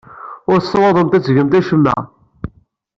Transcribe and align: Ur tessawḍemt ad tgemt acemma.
Ur 0.51 0.57
tessawḍemt 0.59 1.17
ad 1.17 1.23
tgemt 1.23 1.57
acemma. 1.59 1.95